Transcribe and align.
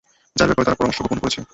যার 0.35 0.47
ব্যাপারে 0.49 0.65
তারা 0.65 0.77
গোপন 0.77 0.89
পরামর্শ 0.91 0.99
করছে। 1.23 1.39